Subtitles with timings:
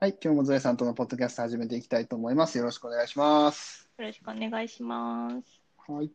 [0.00, 2.56] はい、今日もゾエさんとのポッドキャスト始めていきたいと思います。
[2.56, 3.88] よろしくお願いします。
[3.98, 5.60] よろしくお願いします。
[5.88, 6.12] はい。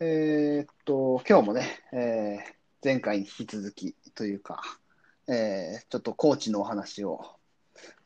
[0.00, 4.62] えーっと、今日もね、えー前回に引き続きというか、
[5.28, 7.20] えーちょっとコーチのお話を、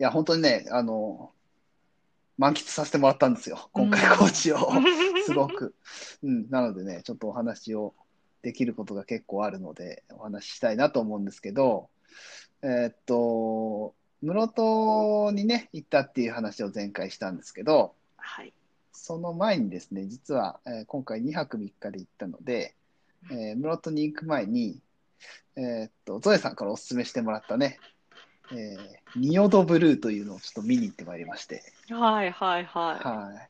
[0.00, 1.30] いや、本当にね、あの、
[2.36, 3.70] 満喫させてもらったんですよ。
[3.72, 4.58] 今回うんコーチを、
[5.26, 5.76] すごく。
[6.24, 7.94] うん、なのでね、ちょっとお話を
[8.42, 11.88] できることが結構あるので、お話ししたいなと思うんですけど、
[12.62, 18.52] えーっと、室戸にね、行ったっていう話を前回したんですけど、はい。
[18.92, 22.74] その前にですね、実は、えー今回2泊3日で行ったので、
[23.30, 24.80] えー室戸に行く前に、
[25.56, 27.78] えーっと、ゾエさんからお勧めしてもらったね、
[28.52, 33.48] えー仁淀ブルーというのをちょっと見に行ってまいりまして、はいはいははい。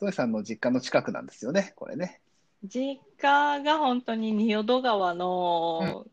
[0.00, 2.20] ゾエさんの実家の近くなんですよね、これね。
[2.64, 2.68] い。
[2.68, 6.06] 実家が本当に仁淀川の、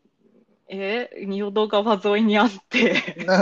[0.68, 2.94] え、仁淀川沿いにあって、
[3.26, 3.38] まあ、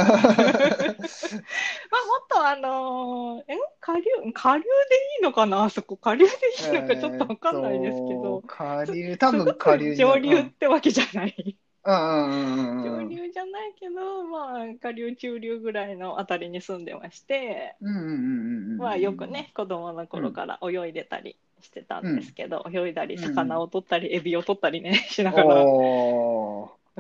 [2.07, 5.65] もっとあのーえ、下流、下流でいいのかな？
[5.65, 11.57] あそこ、下流でいいのかちょっとわかんないですけど、下流、多分下流に上流ってわけじゃない。
[11.85, 13.09] うんうんうんうん上うん。
[13.09, 18.79] 流じゃないけど、まあ、下流、中流ぐらいのあたりに住んでまして、うんうんうんうんうん。
[18.79, 25.73] まあ、よくね、子供の頃から泳いでたりしてたんですけど、泳いだり、魚を取ったり、エビを取ったりね、しながら。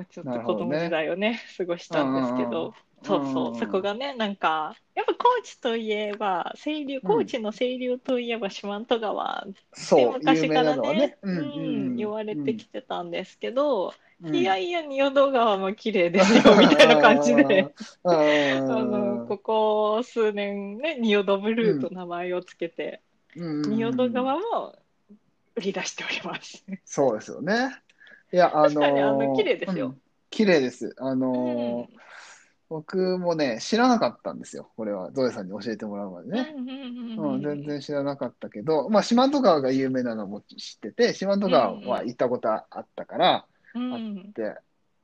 [0.08, 9.46] ちょっと子供時代をね、 過ごしたんですけど、そうそう、そこがね、なんか、やっぱ高知といえば、清流、高知の清流といえば四万十川。
[9.48, 9.52] っ
[9.88, 11.18] て昔からねね、。
[11.22, 11.96] うんうん。
[11.96, 14.34] 言われてきてたんですけど、うん。
[14.34, 17.74] いやいや、仁淀川も綺麗ですよ、みたいな感じで。
[18.04, 18.14] うん。
[18.14, 23.00] あのここ数年ね、仁淀ブルーと名前をつけて、
[23.36, 23.62] うん。
[23.62, 24.76] 仁淀川も
[25.56, 26.64] 売り出しております。
[26.84, 27.82] そうですよね。
[28.32, 30.94] いや、あの確かにあの綺麗ですようん綺麗です。
[30.98, 32.02] あのー
[32.72, 34.70] 僕もね、知らなかったんですよ。
[34.78, 36.54] これは、ゾエさんに教えてもらうまでね。
[36.56, 44.54] うん全然知らなかったけど、まあ、四万十川が有名なのも知ってて、四万十川は行ったことあったから、うんって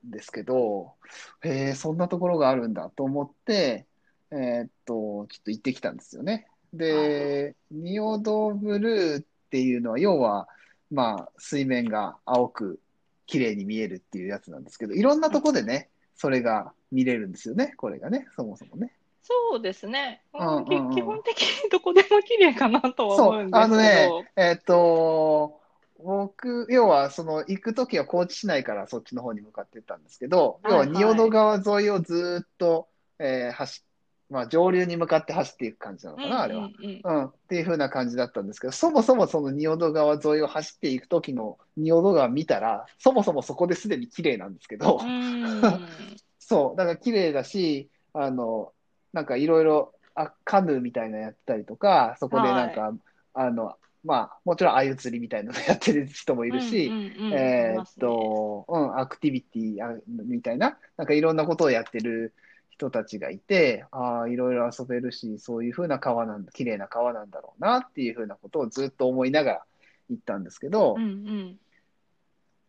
[0.03, 0.94] ですけど、
[1.43, 3.84] へえ、そんなところがあるんだと思って、
[4.31, 6.47] えーっと、ちょっと行ってきたんですよね。
[6.72, 10.49] で、仁淀ブルーっていうのは、要は、
[10.91, 12.81] まあ、水面が青く
[13.28, 18.93] 綺麗に見えるっていうやつなんですけど、いろんなとこでね、それが見れるんですよね、これがね、そもそもね。
[19.22, 20.91] そうですね、うんうんうんうん。
[20.91, 25.61] き基本的にどこでも綺麗かなとは思そうう、んですけど、あのね、えーっと、
[26.03, 32.88] 僕、要は、その、行くときは高知市内からそっちの方に向かってったんですけど、要は、仁淀川沿いをずーっと、
[33.19, 33.88] えー走っ、
[34.31, 36.69] まあ、上流に向かって走っていく感じなのかな、あれは。
[37.05, 37.25] うん。
[37.25, 45.62] っていう風な感じだったんですけど、そもそもその仁淀川沿いを走っていくときの仁淀川見たら、そもそもそこですでに綺麗なんですけど、うん。
[46.38, 48.72] そう、だから綺麗だし、あの、
[49.15, 52.93] なんかいろいろ、あ、カヌーみたいなのやったりとか、そこでなんか、
[53.33, 56.91] あの、まあ、もちろん鮎釣りみたいなのやってる人もいるし、
[57.33, 62.34] えーっと、うん、アクティビティあみたいな、なんかいろんなことをやってる
[62.78, 69.65] 人たちがいて、ああ、いろいろ遊べるし、そういう風な川なんだ、綺麗な川なんだろうなっていう風なことをずっと思いながら
[70.09, 71.59] 行ったんですけど、うんうん。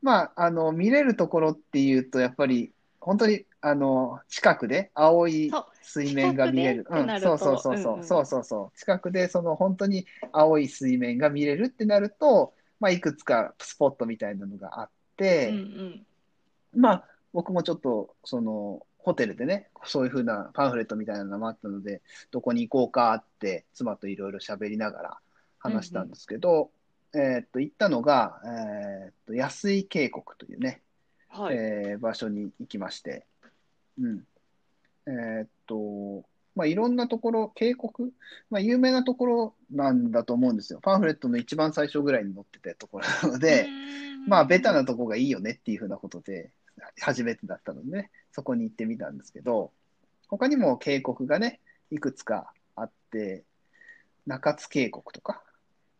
[0.01, 5.51] まあ、あの、見れるところっていうと、やっぱり、本当に、あの、近くで青い
[5.83, 6.87] 水面が見れる。
[6.89, 8.07] うん、そうそうそうそう、うんうん。
[8.07, 8.79] そうそうそう。
[8.79, 16.81] 近くで、その本当に青い水面が見れるってなると、まあ、いくつかスポットみたいなのがあって、うんうん。
[16.81, 22.01] まあ、僕もちょっと、その、ホテルでね、そういうふうなパンフレットみたいなのもあったので、
[22.31, 25.17] どこに行こうかって、妻といろいろ喋りながら
[25.57, 26.69] 話したんですけど、
[27.13, 30.81] えーっと、行ったのが、えーっと、安井渓谷というね、
[31.29, 33.25] はいえー場所に行きまして、
[33.99, 34.23] うん。
[35.07, 38.11] えーっと、まあ、いろんなところ、渓谷、
[38.49, 40.79] まあ、有名なところなんだと思うんですよ。
[40.81, 43.67] パンフレットの一番最初ぐらいに載ってたところなので、
[44.27, 46.51] まあ、ベタなとこがいいよねっていうふうなことで、
[46.99, 49.71] 初めてだったのでね、そこに行ってみたんですけど、
[50.27, 51.59] 他にも渓谷がね、
[51.91, 53.43] いくつかあって、
[54.27, 55.41] 中津渓谷とか、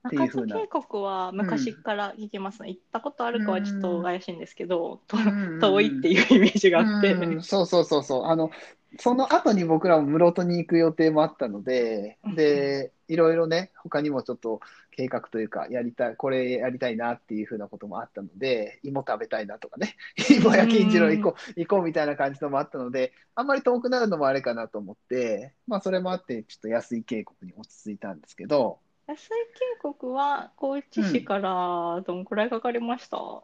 [0.08, 0.56] っていう中風な。
[0.56, 5.60] 津渓谷は昔から行きますね、行ったことあるかはちょっと怪しいんですけど、とうん。
[5.60, 7.44] 遠いっていうイメージがあって、うん。
[7.44, 8.24] そうそうそうそう。
[8.26, 8.52] あの、
[8.98, 19.96] その後に僕らも室戸に行く予定もあったので、で、いろいろね、他にもちょっと計画というか、やりたい、これやりたいなっていうふうなこともあったので、芋食べたいなとかね、
[20.40, 29.30] 芋焼きんじろ行こう、行こうみたいな感じのもあったので、あんまり遠くなるのもあれかなと思って、まあそれもあって、ちょっと安い渓谷に落ち着いたんですけど、安井
[29.82, 33.44] 渓谷は高知市からどんくらいかかりました、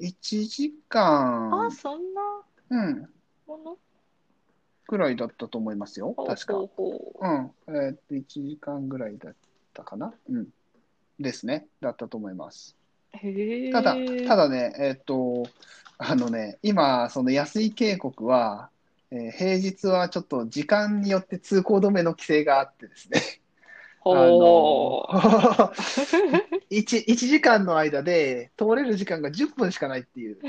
[0.00, 1.66] 1時間。
[1.66, 2.22] あ、、そんな
[2.70, 3.08] うん、
[3.46, 3.78] もの？
[4.88, 6.54] ぐらいだったと思いますよ、確か。
[6.54, 7.50] ほうほううん。
[7.68, 9.34] えーっと、1時間ぐらいだっ
[9.74, 10.12] たかな。
[10.30, 10.48] うん。
[11.18, 11.66] ですね。
[11.80, 12.76] だったと思います。
[13.72, 13.96] ただ、
[14.28, 15.48] ただね、えーっと、
[15.98, 18.70] あのね、今、その安井渓谷は、
[19.10, 23.20] えー平日はちょっと時間によって通行止めの規制があってですね。
[24.06, 25.10] ほう。
[25.10, 25.20] あの
[26.70, 30.38] 1, 1 時間の間で通れる時間が10分しかないっていう。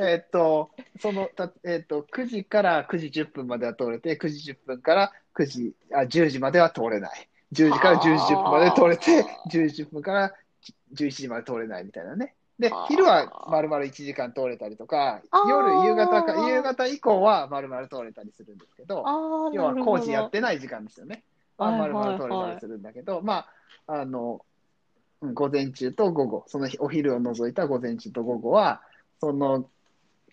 [0.00, 0.70] えっと、
[1.00, 7.28] その、たえっと、9時から9時10分までは通れて、9時10分から9時、あ、10時までは通れない。
[7.52, 10.34] 10時から10時10分まで通れて、10時10分から
[10.94, 12.34] 11時まで通れないみたいなね。
[12.58, 19.04] で昼は丸々1時間通れたりとか、夜、夕方か、夕方以降は丸々通れたりするんですけど、
[19.52, 21.24] 要は工事やってない時間ですよね。
[21.70, 23.46] はいまるまる取れたりするんだけど、ま
[23.86, 24.44] あ、あの、
[25.20, 28.82] うん午前中と午後、その日お昼を除いた午前中と午後は、
[29.20, 29.70] その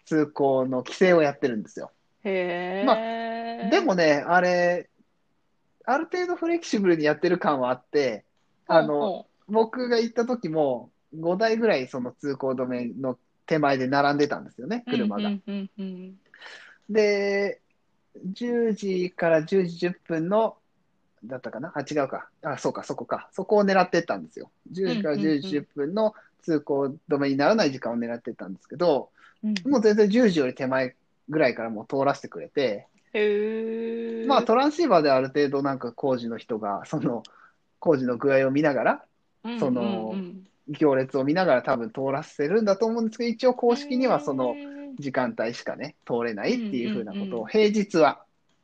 [0.05, 1.91] 通行の規制をやってるんですよ。
[2.23, 3.63] へえ。
[3.63, 4.89] までもね、あれ、
[5.85, 8.25] ある程度フレキシブルにやってる感はあって、
[8.65, 15.29] あの、僕が行った時も、5台ぐらいその通行止めの手前で並んでたんですよね、車が。
[15.29, 16.19] うんうんうん
[16.89, 17.61] で、
[18.33, 20.57] 10時から10時10分の、
[21.25, 21.73] だったかな？
[21.75, 22.29] あ、違うか。
[22.41, 23.29] あ、そうか、そこか。
[23.31, 24.51] そこを狙ってったんですよ。
[24.71, 26.13] 10時から10時10分の
[26.43, 29.09] 通行止めにならない時間を狙ってったんですけど、
[29.43, 29.71] うんうん。
[29.71, 30.95] もう全然10時より手前
[31.29, 34.25] ぐらいからもう通らせてくれて、へえ。
[34.27, 37.23] まあトランシーバーである程度なんか工事の人が、その
[37.79, 39.05] 工事の具合を見ながら、
[39.59, 40.15] その
[40.67, 48.21] 行列を見ながら多分通らせるんだと思うんですけど、一応うん公式にはそのうん時間帯しかね、通れないっていうふうなことを平日は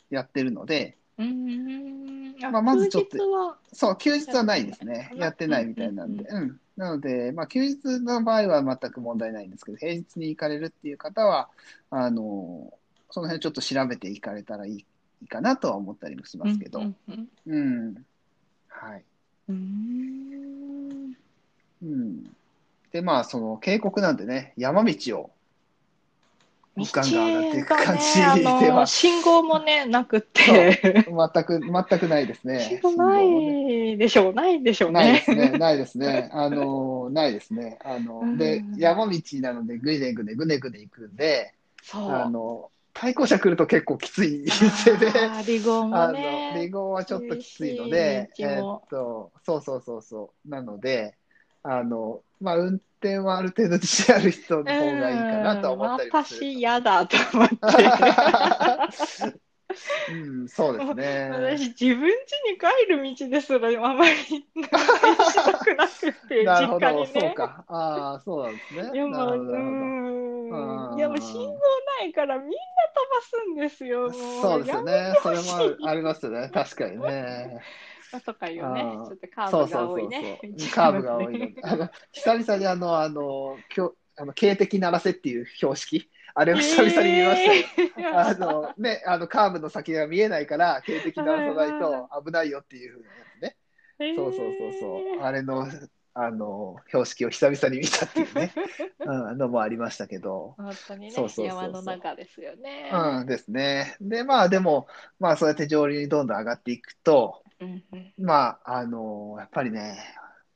[0.09, 5.11] やってるので、うんあまあまずちょっと休日はそう、休日はないですね。
[5.15, 6.23] ややっててないみたいなんで。
[6.23, 6.59] うん。
[6.77, 11.49] なので、まあ、休日の場合は全く問題ないんですけど、平日に行かれるっていう方は、
[11.89, 12.73] あの、
[13.09, 14.85] その辺ちょっと調べて行かれたらいい
[15.21, 16.79] いいかなとは思ったりもしますけど。
[16.79, 18.05] うんうんうん。
[18.67, 19.03] はい。
[19.49, 21.15] うん
[21.83, 22.23] うん。
[22.91, 25.34] で、まあ、その渓谷なんでね、山道を
[26.91, 32.81] ガンガン上がね信号もね、なくって、全く、全くないですね。
[32.97, 35.21] ないでしょう、ないでしょうないでね。
[35.21, 36.29] すね、ないですね。
[36.31, 37.79] あの、ないですね。
[37.83, 41.53] あの、でう、ん山道なので、ぐねぐねぐねぐね行くんで。
[42.07, 46.51] あの、対向車来ると結構きつい店で、あーリゴンあの、もね。
[46.51, 50.49] 離合はちょっときついので、えっと、そうそうそうそう。
[50.49, 51.17] なので、
[51.63, 56.39] あの、まあ、運転はある程度自信ある人の方がいいかなとは思ったりもする。
[56.41, 57.55] 私嫌だと思って。
[60.07, 61.29] うん、そうですね。
[61.31, 64.15] 私、自分家に帰る道ですらあまり
[64.55, 64.77] 運転
[65.23, 67.05] したくなくて、 なるほね。
[67.13, 67.65] そうか。
[67.67, 68.89] ああ、そうなんですね。
[68.93, 70.97] いや、まあ、うん。
[70.97, 71.55] いや、もう信号
[71.99, 72.55] ないからみんな
[72.93, 74.11] 飛ばすんですよ。
[74.11, 75.13] そうですよね。
[75.21, 76.49] それもありますよね。
[76.53, 77.59] 確かにね。
[78.13, 80.39] めとかいうね、ちょっとカーブがそうそうそうそう多いね。
[80.73, 81.55] カーブが多いので。
[81.63, 87.65] あの、久々にあの、あの、きょあの警笛鳴らせっていう標識、あれを久々に見ましたよ。
[88.13, 93.57] あの、ね、あの、カーブの先が見えないから、警笛鳴らさないと危ないよっていうふうなやつね。
[93.99, 95.21] えーそうそうそうそう。
[95.21, 95.65] あれの、
[96.15, 98.53] あの、標識を久々に見たっていうね、
[99.05, 100.55] うん、のもありましたけど。
[100.57, 102.89] 本当にねそう山の中ですよね。
[102.91, 103.97] うんですね。
[103.99, 104.87] で、まあでも、
[105.19, 109.97] まあそうやって上流にどんどん上がっていくと、うんうんまあ、あの、やっぱりね、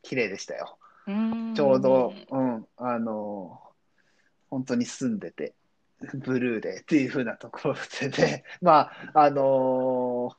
[0.01, 0.77] 綺麗でしたよ。
[1.07, 3.61] うんちょうど、うん、あの、
[4.49, 5.53] 本当に住んでて、
[6.13, 10.31] ブルーでっていう風なところでね、 まあ、あの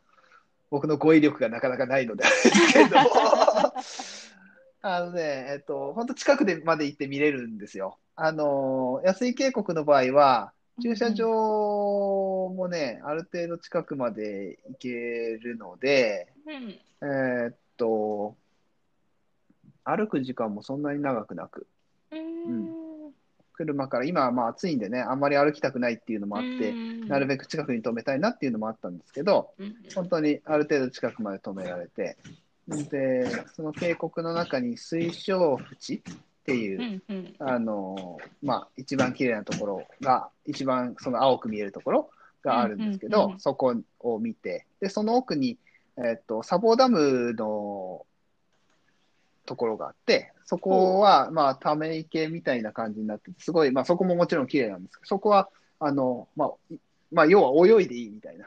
[0.70, 3.10] 僕の語彙力がなかなかないのであれですけれども、
[4.82, 7.98] あのね、えっと、本当近くでまで行って見れるんですよ。
[8.16, 11.26] あの、安井渓谷の場合は、駐車場
[12.54, 16.80] もね、ある程度近くまで行けるので、うん。
[17.02, 18.36] えーっと、
[19.84, 21.66] 歩く時間もそんなに長くなく、
[22.10, 23.12] うん。
[23.52, 26.74] 車から、今はまあ暑いんでね、あんまり歩きたくないっていうのもあって、
[27.06, 29.76] なるべく近くに止めたいなっていうのもあったんですけど、うん。
[29.94, 32.16] 本当にある程度近くまで止められて、
[32.70, 36.00] で、その渓谷の中に水晶淵っ
[36.44, 37.34] ていうう、んうん。
[37.38, 42.10] あの、まあ、一番綺麗なところが、一番その青く見えるところ
[42.42, 45.58] があるんですけど、うんうんうんそこを見て、で、その奥に、
[45.96, 48.06] えっと、砂防ダムの
[49.46, 55.48] ところがあって、そこは、まあ、ため池みたいな感じになってて、すごい、まあ、そこももちろん綺麗なんですけど、そこは、
[55.78, 56.78] あの、まあ、い
[57.12, 58.46] まあ、要は泳いでいいみたいな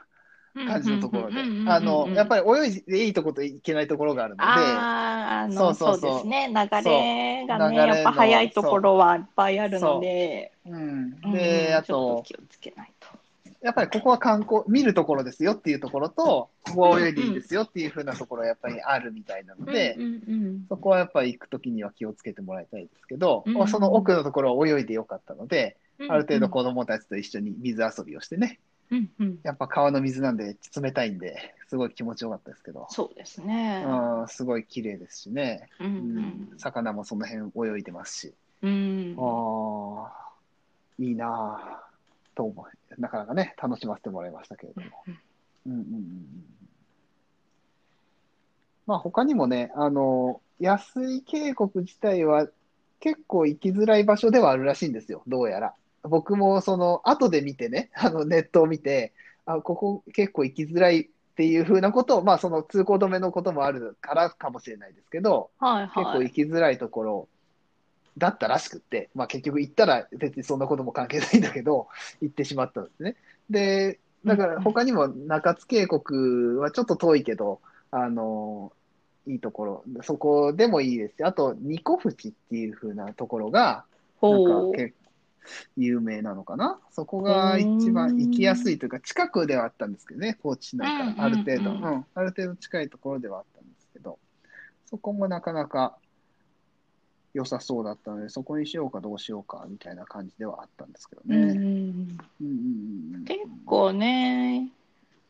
[0.53, 6.13] 感じのところで、あの、やっぱり泳いでいいところといけないところがあるので、あのそうそうそう。
[6.15, 6.53] ですね、流
[6.89, 10.69] れがね、やっぱ早いところはいっぱいあるので、う。
[10.69, 11.31] ん、うん。
[11.31, 13.07] で、あちょとっ、気をつけないと。
[13.63, 23.67] やっぱりここは観光、見るところですよっていうところと、ここは泳いでいいですよっていうふうなところはやっぱりあるみたいなので、うんうんそこはやっぱり行くときには気をつけてもらいたいですけど、うん。
[23.69, 28.59] その奥のところは泳いでよかったので、うん、ある程度子供たちと一緒に水遊びをしてね、
[28.91, 33.83] うんうん、やっぱ川の水なんで冷たいんで、すごい気持ちよかったですけど、そうですね。
[33.85, 36.15] うん、すごい綺麗ですしね、ううん。
[36.25, 39.15] ん、魚もその辺泳いでますし、うん。
[39.17, 40.29] ああ、
[40.99, 41.83] いいなあ
[42.35, 44.87] と思い、なかなかね、楽しませてもらいましたけれども。
[45.07, 45.19] うん。
[45.65, 46.45] うんうんうん。
[48.85, 52.47] まあ他にもね、あの、安井渓谷自体は
[52.99, 55.73] 結構行きづらい場所ではあるらしいんですよ、どうやら。
[56.03, 59.13] 僕もその後で見てね、あのネットを見て、
[59.45, 66.23] あ、ここ結構行きづらいっていうふうなことを、まあその通行止めのこともあるからかもしれないですけど、はい結構はい。
[66.23, 67.27] 行きづらいところ
[68.17, 71.87] だったらしくって、まあ結局行ったら別にそんなことも関係ないんだけど、
[72.21, 73.15] 行ってしまったんですね。
[73.49, 77.59] で、だから他にも中津渓谷はちょっと遠いけど、
[77.91, 78.71] あの、
[79.27, 83.85] いいところ、そこでもいいですし、あと、ニコフチっていう風なところが、
[84.29, 84.43] なん。
[84.43, 85.02] か結構
[85.77, 86.79] 有名なのかな？
[86.91, 91.83] そこが一番行きやすいというか、近くではあったんですけどね、高知市内から、ある程度、うんうん。
[91.83, 94.19] うんうん、ある程度近いところではあったんですけど、
[94.85, 95.97] そこもなかなか
[97.33, 101.35] 良さそうだったので、そこにしようかどうしようかみたいな感じではあったんですけどね。
[101.35, 101.59] うんうんうん。
[101.59, 104.69] うんうん結構ね、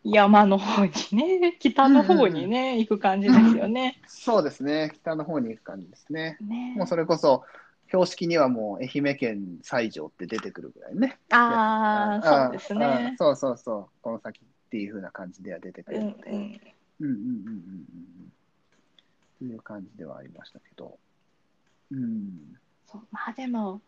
[0.03, 0.91] 山の方に
[1.39, 4.01] ね、北の方にね、行く感じですよね。
[4.08, 6.38] そうですね、北の方に行く感じですね。
[6.41, 6.74] ね。
[6.75, 7.43] もうそれこそ、
[7.93, 11.19] 標識にはもう愛媛県西条って出てくるぐらいね。
[11.29, 13.13] ああ、そうですね。
[13.19, 16.50] そうそうそう、この先っていう風な感じでは出てくうんるので、うんうん
[17.01, 17.12] うんうんう
[18.25, 18.33] ん。
[19.38, 20.97] という感じではありましたけど、
[21.91, 22.57] うん、
[22.88, 23.79] そうまあでも、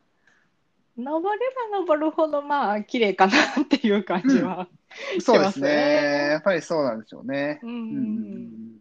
[0.95, 3.33] 登れば登るほどまあ綺麗かな
[3.63, 4.67] っていう感じは。
[5.19, 5.67] そうですね。
[5.67, 7.59] ね、やっぱりそうなんでしょうね。
[7.63, 8.75] うんうんうん。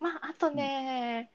[0.00, 1.30] まああとね、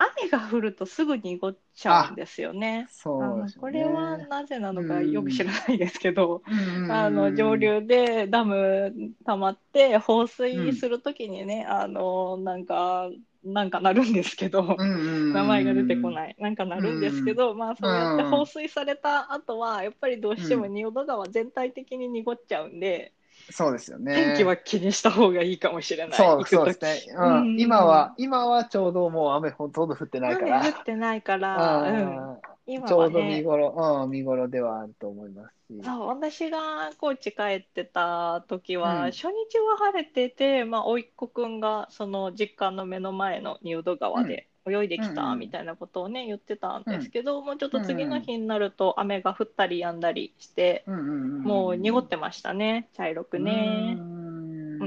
[0.00, 2.86] 雨が降るとすぐ濁っちゃうんですよね。
[2.90, 3.52] そうね。
[3.60, 8.94] これはなぜなのかよく知らないですけど、うんうんあの上流でダム
[9.26, 13.10] 溜まって放水するときにね、あのなんか
[13.44, 18.30] なんかなるんですけど、うんうんうん名前が出てこない、なんかなるんですけど、まあそうやってうん。
[18.30, 23.12] 放水された後はやっぱりどうしても仁淀川全体的に濁っちゃうんで、
[23.50, 24.14] そうですよね。
[24.14, 26.16] 天気は気にした方がいいかもしれない。
[26.16, 30.60] そうそう時ですね、うん今は、今はちょうどもう雨ほとんど降ってないから。
[30.60, 33.42] 雨降ってないから、うん、うん今はちょうど見ね。
[33.42, 35.82] 頃、うん、見頃ではあると思いますし。
[35.84, 53.98] そう私が高知帰ってた時は、うん初日は晴れてて、まあ、甥っ子くんがその実家の目の前の仁淀川で泳いできたみたいなことをね言ってたんですけど、もうちょっと次の日になると雨が降ったりやんだりして、もう濁ってましたね茶色くね。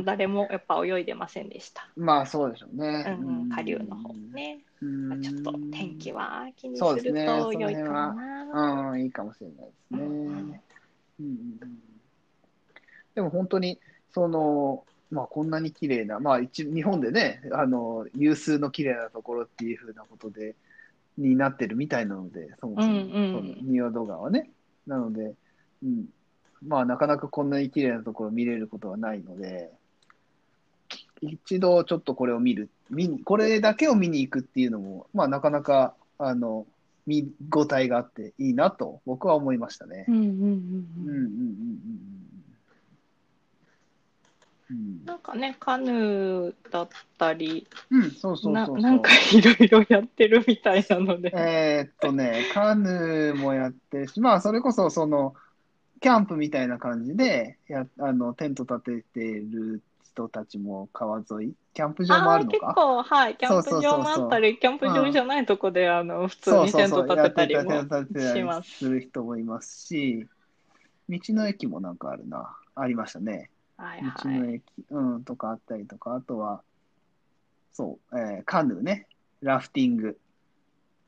[0.06, 1.88] 誰もやっぱ泳いでませんでした。
[1.96, 3.06] まあそうでしょうね。
[3.20, 4.60] うんうん、下流の方ね。
[4.82, 5.10] うん。
[5.10, 8.14] まあちょっと天気は気にすると良いかは。
[8.14, 8.92] な。
[8.92, 10.62] うん、いいかもしれないですね。
[11.20, 11.60] うん。
[13.14, 14.84] でも本当に、その、
[15.14, 20.56] まあ、こんなに綺麗な、まあ一、日本でね、あの、有数の綺麗なところっていうふうなことで、
[21.18, 23.04] になってるみたいなので、そもそも、うんう
[23.40, 24.50] ん、仁淀川はね。
[24.88, 25.34] なので、
[25.84, 26.06] うん、
[26.66, 29.72] まあ、なかなかこんなに綺麗なところ見れることはないので、
[31.22, 36.66] 一度ちょっとこれを見る、見に、これだけを見に行くっていうのも、まあ、なかなか、あの、
[37.06, 40.06] 見応えがあっていいなと僕は思いましたね。
[40.08, 40.40] うんうんうんうん。
[40.40, 42.33] うんうんうんうん。
[45.06, 48.04] なんかね、カヌーだったり、うん。
[48.04, 48.92] うん、そうそうなそうそう。
[48.92, 51.32] なんかいろいろやってるみたいなので。
[51.36, 55.36] えーっとね、カヌーもやってるし、まあ、それこそ、その、
[56.02, 62.68] キャンプみたいな感じで、や、あの、テント立ててる人たちも川沿い、キャンプ場もあるのか？
[62.68, 67.82] 結構、はい、キャンプ場もあったり、キャンプ場じゃないとこで、あの、普通にテント立てたりも
[68.34, 68.78] します。
[68.80, 70.28] する人もいますし、
[71.10, 72.58] 道の駅もなんかあるな。
[72.76, 73.50] ありましたね。
[73.84, 74.56] はい道のはい。
[74.56, 76.64] 駅、うん、とかあったりとか、あとは、
[77.72, 79.08] そう、えーカヌーね、
[79.42, 80.18] ラフティング、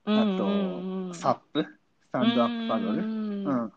[0.05, 1.13] あうんと、うんうん。
[1.15, 3.74] サップ、スタンドアップパドル、うんうん、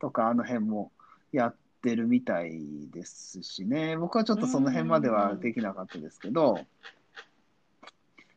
[0.00, 0.92] とか、あの辺も
[1.32, 6.60] やってるみたいですしね、僕はちょっとその辺まではできなかったですけど、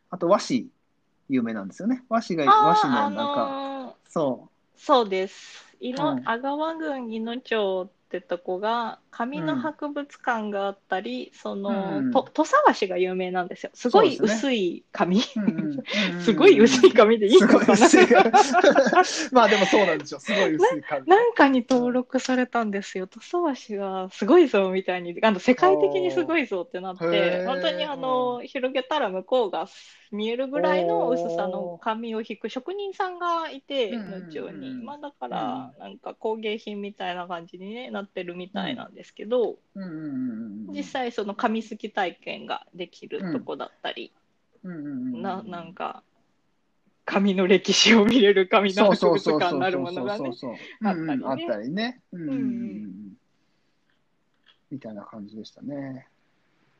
[0.10, 0.68] あと和紙、
[1.30, 2.04] 有名なんですよね。
[2.10, 5.64] 和紙が、和紙のなんか、あのーそそうです。
[5.80, 6.28] いのうん。
[6.28, 12.12] 阿川郡いの町ってた子が紙の博物館があったり、その、うん。
[12.12, 13.72] と土佐和紙が有名なんですよ。
[13.74, 15.22] すごいそうです薄い紙、
[16.18, 17.60] すごい薄い紙でいいすごい。
[17.60, 18.08] のかな薄い
[19.32, 20.22] まあでもそうなんでしょう。
[20.22, 21.08] すごい薄い紙。
[21.08, 23.08] なんかに登録されたんですよ。
[23.08, 27.46] 土佐和紙がすごいぞみたいに、あの世界的にすごいぞってなっへて、ー。
[27.46, 29.68] 本当にあの広げたら向こうが
[30.12, 34.80] 見えるぐらいの薄さの紙を引く職人さんがいて、うんうんうん後ろに。
[34.82, 40.76] まあだから、なんか工芸品みたいな感じに、ね、なってるみたいなんですけど、うんうんうんうん。
[40.76, 44.12] 実際その紙すき体験ができるとこだったり、
[44.64, 44.72] うん。
[44.72, 46.04] うんうんななんか、
[47.06, 50.32] 紙の歴史を見れる紙の博物館なるものがね。
[50.84, 50.96] あっ
[51.48, 52.02] たりね。
[52.12, 52.24] うんう。
[52.24, 53.14] うんうんうんううんん。
[54.72, 56.08] みたいな感じでしたね。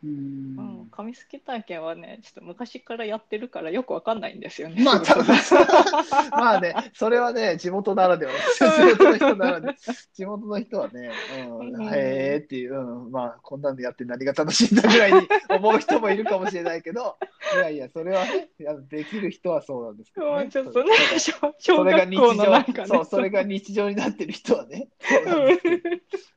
[0.04, 4.84] うんうん、紙すき体験はね、ちょっと昔からやってるからよくわかんないんですよね。
[4.84, 5.26] まあ、多分
[6.32, 8.32] まあね、それはね、地元ならでは。
[8.58, 8.64] 地
[8.98, 9.76] 元の人ならで、
[10.14, 17.18] 地元の人はね、うんうんへーっていう、うん、まあ、こんなんでやって何が楽しいんだぐらいに思う人もいるかもしれないけど、
[17.56, 18.50] いやいや、それはね、
[18.90, 20.46] できる人はそうなんですけどもね。
[20.46, 22.86] うちょっとね、小小それが日学校のなんね。
[22.88, 24.90] そう、それが日常になってる人はね。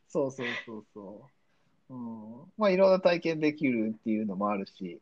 [0.09, 1.31] そうそうそうそうそ
[1.91, 1.95] う。
[1.95, 5.01] うん、まあ、いろんな体験できるっていうのもあるし、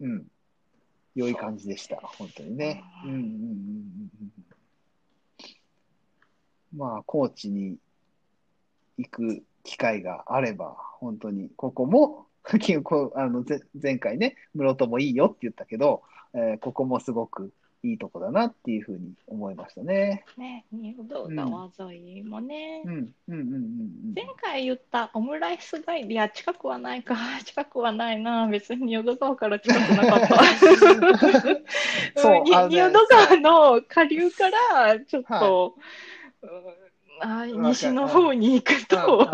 [0.00, 0.26] うん。
[1.14, 2.84] 良い感じでした、本当にね。
[3.04, 4.10] うんうんうんうん
[6.72, 6.78] うん。
[6.78, 7.78] まあ、高知に
[8.98, 12.26] 行く機会があれば、本当に、ここも、
[13.14, 16.02] あのぜ前回ね、室戸もいいよって言ったけど、
[16.34, 20.24] えーここもすごくいいとこだなっていうふうに思いましたね。
[20.36, 22.82] ね、仁淀川沿いもね。
[22.86, 30.44] うん、うん、うん、うん前回言ったオムライス街いや、近くはないか、近くはないな、別に仁淀川から近くなかった。
[32.20, 35.74] そう仁淀川の下流からちょっと、
[36.42, 36.88] うん
[37.20, 38.84] あ西の方に行くうん。
[38.86, 39.30] と、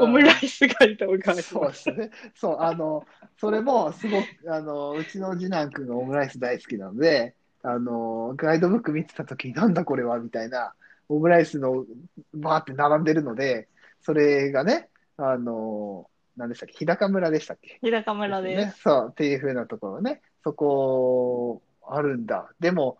[0.00, 1.68] オムライス街道がありそう。
[1.68, 2.10] ですね。
[2.34, 10.74] そう、あの、それもすごく、あの、うちの次男君がオムライス大好きなので、あの、ガイドブック見てたときに、なんだこれはみたいな、
[11.08, 11.86] オムライスの
[12.34, 13.68] バーって並んでるので、
[14.00, 17.78] それがね、あの、何でしたっけ、日高村でしたっけ？
[17.82, 18.66] 日高村です。
[18.66, 18.74] ね。
[18.82, 22.50] そう、っていう風なところね、そこ、あるんだ。
[22.60, 22.98] でも、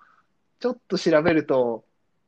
[0.59, 1.85] ちょっと調べると、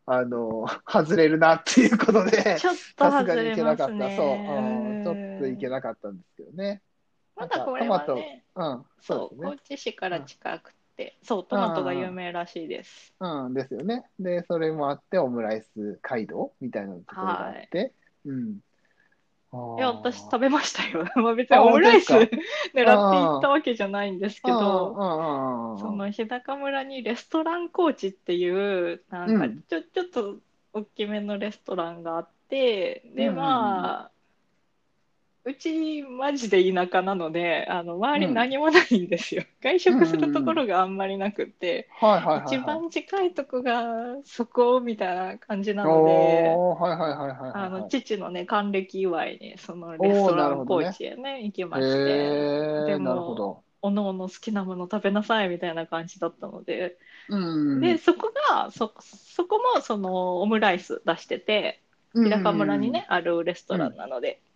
[0.06, 3.94] あの、外れるなっていうことで、ちょっと外れ行けなかった。
[3.94, 4.16] ますね。
[4.16, 6.82] そう、うん、ちょっと行けなかったんですけどね。
[7.36, 9.50] まだこれはね、うん、そそうね。
[9.52, 13.14] 高知市から近くて、そう、トマトが有名らしいです。
[13.20, 14.04] うん、ですよね。
[14.18, 17.92] で、それもあって、オムライス街道みたいなところがあって、
[18.26, 18.58] うん。
[19.52, 21.06] あいや、私食べべましたよ。
[21.16, 22.30] まあ別にあオムライス本狙っ
[22.74, 29.62] て行ったわけじゃないんですけど、どその日高村にレストラン高知っていう、なんかうん。
[29.62, 30.38] ちょ、ちょっと
[30.72, 34.10] 大きめのレストランがあって、で、まあ、
[35.50, 39.44] うちマジで田舎なので、あの、周り何もないんですよ。
[39.60, 41.88] 外食するところがあんまりなくて。
[42.46, 47.52] 一番近いとこがそこみたいな感じなので、おー、はいはいはいはいはい。
[47.54, 53.64] あの、父のね、還暦祝いに、そのレストラン高知へね、行きまへして、ー、でも。
[53.82, 57.80] おのおの好きなもの食べなさいみたいな感じだったので、うん。
[57.80, 61.80] で、そこが、そ、そこも、その、オムライス出してて、
[62.12, 64.28] うん、日高村にね、あるレストランなので、うん。
[64.28, 64.49] うんうんうん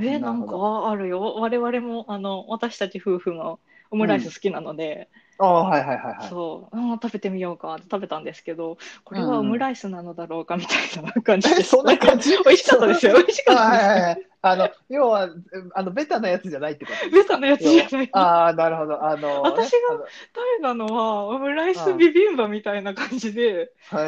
[0.00, 1.34] え、なんかあるよ。
[1.36, 6.28] 我々も、あの、私たち夫婦もオムライス好きなので、ああ、はいはいはいはい。
[6.28, 12.30] そう、うん、食べてみようかって食べたんですけど、これはオムライスなのだろうかみたいな感じでえ、そんな感じ？
[12.44, 13.14] 美味しかったですよ。
[13.16, 14.22] 美味しかあはいったはいはい。
[14.44, 15.28] あの、要は、
[15.74, 17.08] あの、ベタなやつじゃないってこと？
[17.10, 18.10] ベタなやつじゃない。
[18.12, 19.04] ああ、なるほど。
[19.04, 23.98] あの、 私がね食べたのは、オムライスビビンバみたいな感じで、へえ。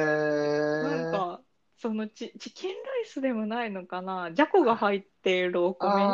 [0.80, 1.40] なんか、
[1.76, 6.10] そのチ、チキンライスでもないのかな、じゃこが入っているお米に、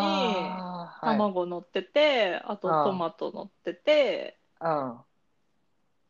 [1.01, 4.99] 卵乗ってて、あとあートマト乗ってて、うん。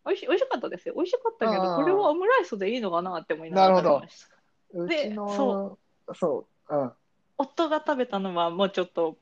[0.06, 0.94] 美味し美味しかったですよ。
[0.94, 4.36] 美味しかったけあど、ーこれはオムライスでいいのかなって思いながら食べました。
[4.72, 5.78] うでちの、そ
[6.14, 6.92] そう、うん。
[7.38, 9.18] 夫が食べたのはもうちょっと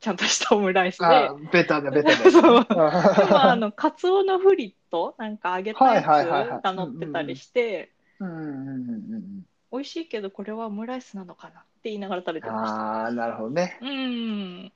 [0.00, 2.16] ちゃんとしたオムライスで、あベタだ、ベタだ。
[2.30, 2.42] そう。
[2.54, 2.64] うん。
[2.64, 6.62] でもあの、カツオのフリット、なんか揚げたやつはいはいはいはい。
[6.62, 12.44] が乗ってたりして、うんうんうんうん美味しいけどこれはオムライスなのかなって言いながら食べうん。
[12.44, 12.82] てました。
[12.82, 13.78] ああ、なるほどね。
[13.80, 14.72] うん。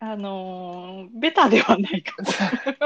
[0.00, 2.28] あのーベタではないかも。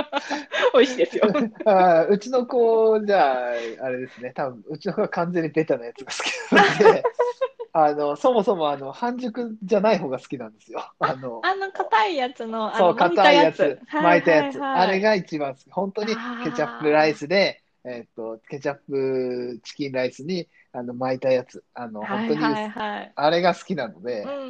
[0.74, 1.24] 美味しいですよ。
[1.64, 3.50] あーうちの子、じゃあ、
[3.84, 7.10] あれですね、多分うちの子は完全にベタなやつが好きなので、
[7.72, 10.92] あの、そもそも、あの、半熟じゃない方が好きなんですよ。
[11.00, 13.80] あの、あの、硬いやつの、あそう、の、巻いた硬いややつつ、。
[13.98, 14.58] 巻いたやつ。
[14.58, 15.70] はいはいはいあれが一番好き。
[15.70, 21.62] 本当にケチャップライスで、えっと、ケチャップチキンライスに、あの、巻いたやつ。
[21.72, 23.12] あの、本当に、はいはいはい。
[23.14, 24.46] あれが好きなのでうん、うんうん。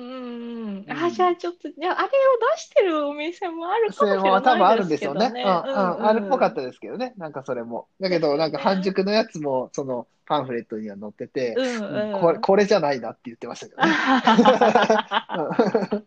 [0.79, 2.11] うんあ、じゃあちょっと、じゃああれを
[2.55, 5.27] 出してるお店もあるかそもしれないれも多分あるんでですすよどね。
[5.45, 5.51] うん、うん、
[6.07, 7.13] あるっぽかったでですけどね。
[7.19, 7.89] なんかそれも。
[8.01, 11.83] だけど、なんか半熟のやつも、そのパンフレットには載ってて、うんうん
[12.15, 13.89] うんこれ、これじゃないなって言ってましたけどね。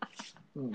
[0.56, 0.72] うん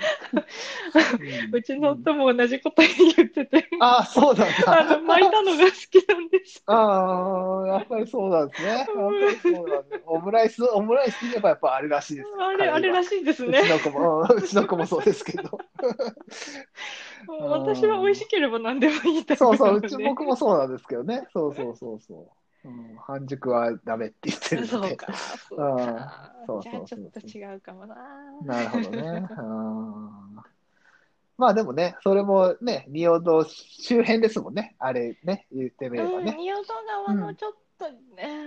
[1.52, 4.86] うちの夫も同じこと言ってて、ああ、そうなんあだ。
[4.86, 6.66] の、巻いたのが好きなんです。
[6.68, 8.70] ああ、やっぱりそうなんですね。
[8.70, 10.02] やっぱりそうなんです。
[10.08, 12.30] オムライス、オムライスにやっぱやっぱあるらしいです。
[12.40, 13.62] あれ、あれらしいですうね。
[13.62, 15.60] ちの子も、うちの子もそうですけど。
[17.28, 19.78] 私は美味しければ何でもいいとそうそう。
[19.78, 21.28] うち僕もそうなんですけどね。
[21.34, 22.45] そうそうそうそう。
[22.66, 24.88] うん、半熟はダメって言ってるので。
[24.90, 26.34] そうか、そうか。
[26.48, 27.96] そうじゃあちょっと違うかもな。
[28.44, 29.28] なるほどね。
[29.38, 30.36] うん
[31.38, 34.76] まあでもね、それもね、仁淀堂周辺ですもんね。
[34.80, 36.32] あれね、言ってみればうん、ね。
[36.32, 37.54] 仁淀川のちょっ
[37.92, 38.46] と、ね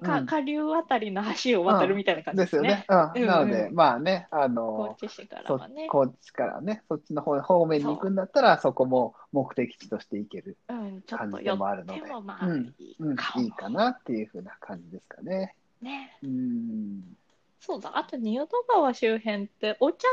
[0.00, 2.86] まあ、下流あたりの橋を渡るみたいな感じですすねでよね。。
[2.88, 3.22] うん。
[3.22, 5.86] うんなので、うんまあね、あ高の、知市からそはね。
[5.88, 10.56] こっちからね、そっちの方方面に行くんだったら、そこも目的地として行ける。
[10.68, 12.00] 感じでもあるので
[12.98, 13.16] うん。
[13.42, 15.54] いいかなっていうふうな感じですかね。
[15.80, 16.18] ね。
[16.22, 17.02] うん。
[17.60, 20.06] そうだ、あと仁淀川周辺ってお茶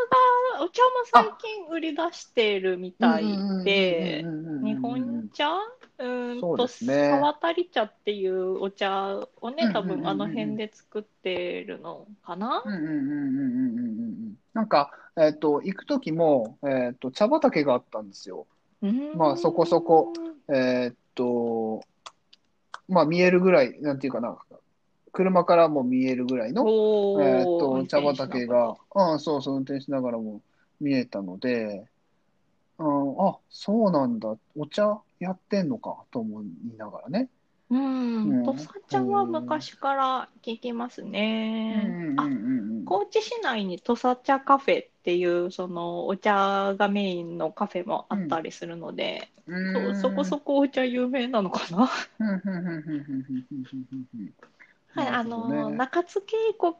[0.55, 3.25] が、お茶も最近売り出しているみたい
[3.63, 4.23] で、
[4.63, 5.51] 日本茶？
[5.97, 7.10] うんとですね。
[7.10, 12.63] 沢渡茶っていうお茶をね、多分あの辺で作ってるのかな？
[12.65, 14.38] うんうんうんうんうんうんうん。
[14.53, 18.45] なんか、えっ、と、行く時も、えっ、と、茶畑があったんですよ。
[19.15, 20.12] まあそこそこ。
[20.49, 21.81] えっ、と、
[22.89, 24.38] まあ見えるぐらい、なんていうかな、
[25.15, 30.41] 車からも見えるぐらいの、おえっ、ーと、茶畑が、うん、そうそう、運転しながらも
[30.82, 31.86] 見えたので、
[32.78, 36.45] うん、あ、そうなんだ、お茶やってんのかと思い
[36.78, 37.30] ながらね。
[37.69, 42.13] ううんん、土佐茶は昔から聞きますうんね。
[42.86, 49.95] 高知市内に土佐茶カフェっていうそのお茶がメインのカフェもあったりするので、うん。
[49.95, 51.89] そそこそこお茶有名なのかな。
[54.95, 56.73] はい、ね、あの中津渓谷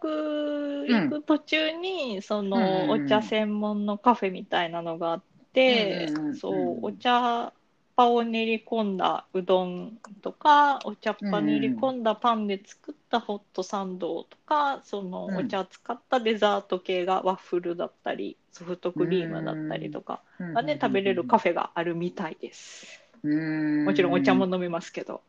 [0.88, 5.24] 行く途中に、うん、そのお茶専門のカフェみたいなのがあっ
[5.54, 7.54] て、うん、そうお茶
[7.98, 23.02] 葉を練り込んだうどんとかお茶っ葉練り込んだパンで作ったホットサンドとか、うん、そのお茶使ったデザート系がワッフルだったりソフトクリームだったりとかがね、食べれるカフェがあるみたいです。
[23.24, 25.22] もちろんお茶も飲みますけど。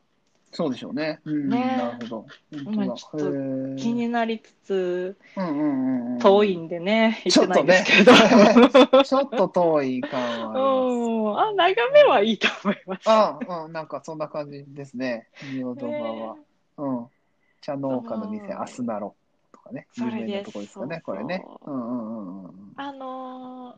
[0.57, 1.21] そうでしょうね。
[1.27, 2.27] うん、ねなるほど。
[2.51, 3.19] ちょっと
[3.77, 9.05] 気になりつつうんうんうんうん遠いんでね、行ってないんちょっとねですけど。
[9.05, 13.03] ちょっと遠い感はああ、眺めはいいと思います。
[13.05, 15.29] あうん、なんかそんな感じですね。
[15.43, 16.37] 仁淀川は。
[16.79, 17.07] うん。
[17.61, 19.15] 茶農家の店、うんアスナロ
[19.53, 19.87] とかね。
[19.99, 21.45] 有名なとこですかね、これね。
[21.67, 22.73] うんうんうんうん。
[22.77, 23.77] あのー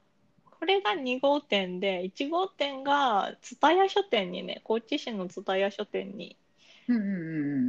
[0.60, 6.37] これが2号店で、1号店が蔦屋書店にね、高知市の蔦屋書店にうんうんうんうん。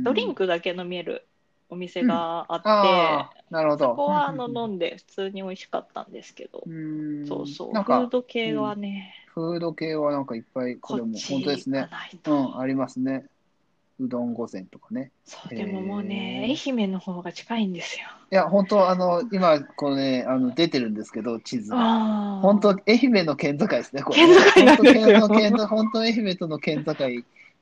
[0.03, 1.27] ドリンクだけ飲める
[1.69, 3.85] お店があって、ああ、なるほど。
[3.87, 11.89] そこはあのうんうん飲んで普通に美味しかったんですけど、うんそうそう、なんかフー、ド系はね、フード系はなんかいっぱい、これも本当ですね。
[12.25, 13.25] うん、ありますね。
[13.99, 15.11] うどん御膳とかね。
[15.25, 18.07] そう、でももうね、へー愛媛の方が近いんですよ。
[18.31, 21.77] いや、本当あの、今、このね、あの、出てるんですけど、地図が。
[21.77, 22.41] ああ。
[22.41, 25.27] 本当、愛媛の県境ですね、これ、県境なんですよ
[25.67, 26.93] 本当、愛媛との県境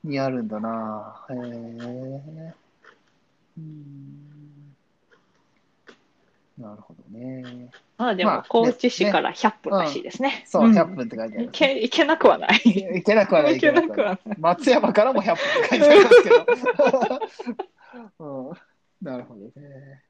[0.04, 1.26] にあるんだな。
[1.30, 2.54] へえ。
[3.58, 4.28] うん。
[6.58, 7.70] なるほどね。
[7.96, 10.44] まあでまあも高知市から100分らしいですね。
[10.46, 11.46] そう、ん100分って書いてある。
[11.46, 12.60] 行け行けなくはない。
[12.64, 13.54] いけなくはない。
[13.54, 14.04] 行けなくい。
[14.04, 14.36] はない。
[14.38, 16.46] 松山からも100分って書いてありますけど。
[18.50, 20.02] うん、なるほどね。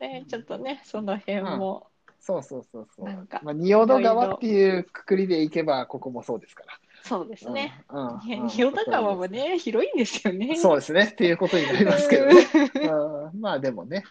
[0.00, 1.88] ね、ちょっとね、その辺も、
[2.20, 3.06] そうそうそうそう。
[3.06, 6.78] なんかまあ、仁淀川っていうくくりでいけば、ここもそうですから。
[7.04, 7.84] そうですね。
[7.90, 8.08] うん。
[8.08, 9.26] うんね仁淀川も。
[9.26, 10.56] ね、広いんですよね。
[10.56, 11.10] そうですね。
[11.12, 12.34] っていうことになりますけどね。
[13.32, 14.04] うんまあでもね、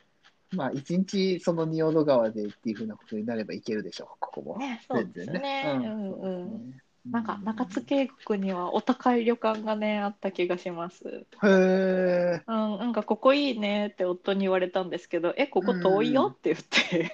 [0.51, 4.57] まあ一日その仁淀川でっていうふうなことになればいけるでしょう、ここも。
[4.57, 5.63] ね、そうですね。
[5.65, 6.11] うんうん。
[6.11, 11.03] そうですねなんか中津渓谷にはお高い旅館がね、あった気がします。
[11.05, 12.41] へえ。
[12.47, 17.11] うん、なんかここいいねって夫に言われたんですけど、え、ここ遠いよって言って、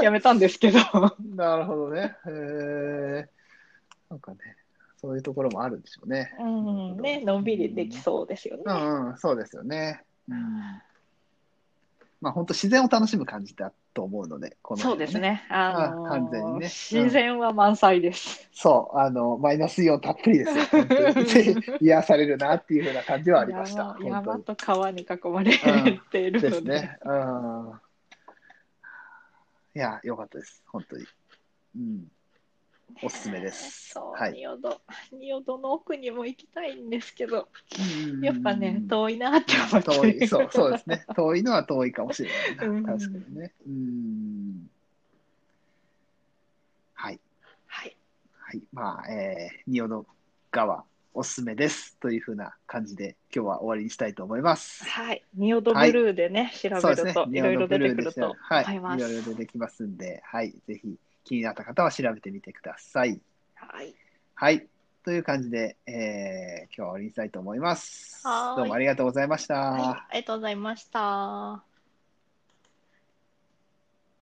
[0.02, 0.78] やめたんですけど。
[1.36, 2.16] なるほどね。
[2.26, 3.41] へえ。
[4.12, 4.38] なんかね、
[5.00, 6.34] そういうところもあるんでしょうね。
[6.38, 8.62] うん、ね、のんびりできそうですよね。
[8.66, 10.02] うんうん、そうですよね。
[10.28, 10.82] うん
[12.20, 15.18] まあ本当自然を楽しむ感じだと思うので、この、そうです。
[15.18, 15.44] ね。
[15.50, 18.48] あのーあ完全にね自然は満載です。
[18.52, 21.56] そう、あの、マイナスイオンたっぷりですよ。
[21.80, 23.96] 癒されるなっていうふうな感じはありました。
[23.98, 25.58] 山山にと川に囲まれ
[26.12, 26.50] ているので。
[26.50, 26.98] ですね。
[27.04, 27.72] うん。
[29.74, 30.62] いや、よかったです。
[30.68, 31.04] 本当に。
[31.76, 32.08] うん。
[33.02, 33.90] おすすめです。
[33.94, 34.32] そう、はい。
[34.32, 34.80] 仁淀、
[35.12, 41.04] 仁淀の奥にも行きたいんですけど、うんやっぱね、遠いなって思って遠い、そう、そうですね。
[41.14, 42.82] 遠いのは遠いかもしれない。
[42.84, 43.52] 確かにね。
[43.66, 44.70] うん。
[46.94, 47.20] はい。
[47.66, 47.96] はい。
[48.38, 48.62] はい。
[48.72, 50.06] まあ、えー、仁淀
[50.50, 51.98] 川おすすめです。
[51.98, 54.84] というふうな感じで、今日は終わりにしたいと思います。
[54.84, 55.22] はい。
[55.34, 57.30] 仁淀ブルーでね、調べそうですねると、。
[57.30, 58.64] いろいろ出てくるとはい。
[58.64, 58.98] 思います。
[58.98, 60.54] いろいろ出てきますんで、はい。
[60.66, 63.20] ぜひ気になった方は調べてみてください。
[63.54, 63.94] はい。
[64.34, 64.66] はい。
[65.04, 68.22] という感じで、えー、今日は終わりにしたいと思います。
[68.24, 69.54] どうもありがとうございました。
[69.54, 69.82] はい。
[69.82, 71.71] ありがとうございました。